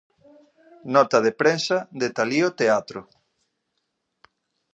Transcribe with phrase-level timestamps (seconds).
[0.95, 3.01] Nota de prensa de Talía Teatro.